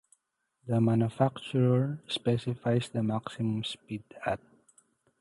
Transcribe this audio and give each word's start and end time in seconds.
The 0.65 0.81
manufacturer 0.81 2.01
specifies 2.07 2.89
the 2.89 3.03
maximum 3.03 3.63
speed 3.63 4.03
at 4.25 4.39